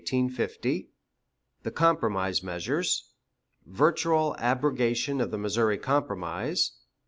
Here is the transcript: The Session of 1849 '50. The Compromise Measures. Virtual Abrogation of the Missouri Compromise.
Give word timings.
The 0.01 0.07
Session 0.07 0.25
of 0.25 0.31
1849 0.31 0.81
'50. 0.81 0.91
The 1.61 1.71
Compromise 1.75 2.41
Measures. 2.41 3.11
Virtual 3.67 4.35
Abrogation 4.39 5.21
of 5.21 5.29
the 5.29 5.37
Missouri 5.37 5.77
Compromise. 5.77 6.71